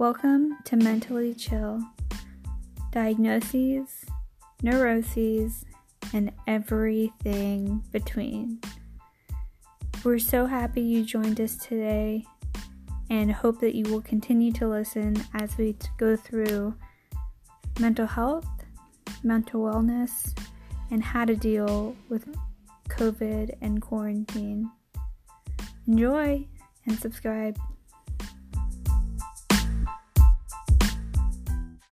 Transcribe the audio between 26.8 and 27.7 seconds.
and subscribe.